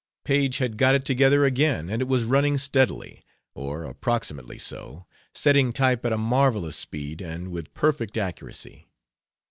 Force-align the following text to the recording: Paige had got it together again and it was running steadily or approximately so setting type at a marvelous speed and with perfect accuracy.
Paige 0.23 0.57
had 0.57 0.79
got 0.79 0.95
it 0.95 1.05
together 1.05 1.45
again 1.45 1.87
and 1.87 2.01
it 2.01 2.07
was 2.07 2.23
running 2.23 2.57
steadily 2.57 3.23
or 3.53 3.83
approximately 3.83 4.57
so 4.57 5.05
setting 5.31 5.71
type 5.71 6.03
at 6.03 6.11
a 6.11 6.17
marvelous 6.17 6.75
speed 6.75 7.21
and 7.21 7.51
with 7.51 7.71
perfect 7.75 8.17
accuracy. 8.17 8.89